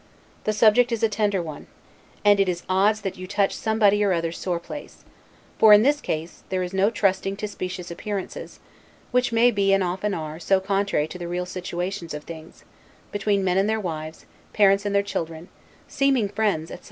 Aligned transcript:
The 0.45 0.51
subject 0.53 0.91
is 0.91 1.03
a 1.03 1.09
tender 1.09 1.43
one: 1.43 1.67
and 2.25 2.39
it 2.39 2.49
is 2.49 2.63
odds 2.67 3.01
but 3.03 3.13
that 3.13 3.19
you 3.19 3.27
touch 3.27 3.53
somebody 3.53 4.03
or 4.03 4.13
other's 4.13 4.39
sore 4.39 4.59
place: 4.59 5.03
for, 5.59 5.73
in 5.73 5.83
this 5.83 6.01
case, 6.01 6.41
there 6.49 6.63
is 6.63 6.73
no 6.73 6.89
trusting 6.89 7.35
to 7.35 7.47
specious 7.47 7.91
appearances; 7.91 8.59
which 9.11 9.31
may 9.31 9.51
be, 9.51 9.71
and 9.73 9.83
often 9.83 10.15
are, 10.15 10.39
so 10.39 10.59
contrary 10.59 11.07
to 11.07 11.19
the 11.19 11.27
real 11.27 11.45
situations 11.45 12.15
of 12.15 12.23
things, 12.23 12.63
between 13.11 13.43
men 13.43 13.59
and 13.59 13.69
their 13.69 13.79
wives, 13.79 14.25
parents 14.53 14.87
and 14.87 14.95
their 14.95 15.03
children, 15.03 15.49
seeming 15.87 16.27
friends, 16.27 16.71
etc. 16.71 16.79